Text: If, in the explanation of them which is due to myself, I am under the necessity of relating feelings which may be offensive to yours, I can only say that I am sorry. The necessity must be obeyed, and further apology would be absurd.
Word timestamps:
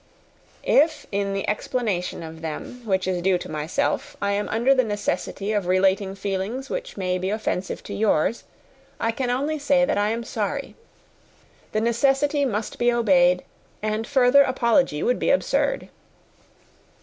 If, 0.63 1.05
in 1.11 1.33
the 1.35 1.47
explanation 1.47 2.23
of 2.23 2.41
them 2.41 2.81
which 2.85 3.07
is 3.07 3.21
due 3.21 3.37
to 3.37 3.51
myself, 3.51 4.17
I 4.19 4.31
am 4.31 4.49
under 4.49 4.73
the 4.73 4.83
necessity 4.83 5.51
of 5.51 5.67
relating 5.67 6.15
feelings 6.15 6.71
which 6.71 6.97
may 6.97 7.19
be 7.19 7.29
offensive 7.29 7.83
to 7.83 7.93
yours, 7.93 8.43
I 8.99 9.11
can 9.11 9.29
only 9.29 9.59
say 9.59 9.85
that 9.85 9.99
I 9.99 10.09
am 10.09 10.23
sorry. 10.23 10.75
The 11.71 11.81
necessity 11.81 12.45
must 12.45 12.79
be 12.79 12.91
obeyed, 12.91 13.43
and 13.83 14.07
further 14.07 14.41
apology 14.41 15.03
would 15.03 15.19
be 15.19 15.29
absurd. 15.29 15.87